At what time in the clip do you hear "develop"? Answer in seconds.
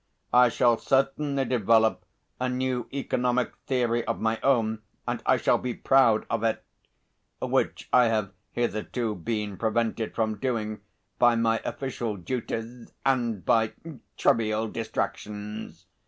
1.45-2.05